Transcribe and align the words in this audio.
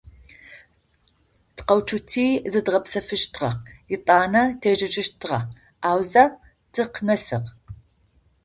Тыкъэуцути 1.55 2.27
зыдгъэпсэфыщтыгъэ, 2.51 3.49
етӏанэ 3.95 4.43
тежьэжьыщтыгъэ, 4.61 5.39
аузэ 5.89 6.23
тыкъынэсыгъ. 6.73 7.39